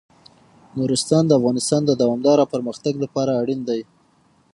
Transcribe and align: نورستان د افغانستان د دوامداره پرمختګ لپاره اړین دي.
نورستان 0.77 1.23
د 1.27 1.31
افغانستان 1.39 1.81
د 1.85 1.91
دوامداره 2.01 2.45
پرمختګ 2.53 2.93
لپاره 3.03 3.31
اړین 3.41 3.59
دي. 3.69 3.81